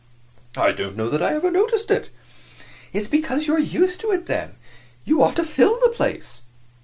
[0.57, 2.09] "I don't know that I ever noticed it."
[2.91, 4.55] "It is because you are used to it, then.
[5.05, 6.41] You ought to fill the place."